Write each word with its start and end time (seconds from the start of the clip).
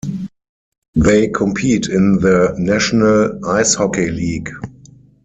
They 0.95 1.27
compete 1.27 1.87
in 1.87 2.15
the 2.21 2.55
National 2.57 3.45
Ice 3.51 3.75
Hockey 3.75 4.09
League. 4.09 4.49